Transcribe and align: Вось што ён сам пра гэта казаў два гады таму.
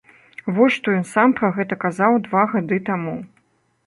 Вось 0.53 0.77
што 0.77 0.93
ён 0.99 1.03
сам 1.09 1.35
пра 1.39 1.51
гэта 1.57 1.77
казаў 1.83 2.17
два 2.29 2.43
гады 2.55 2.77
таму. 2.89 3.15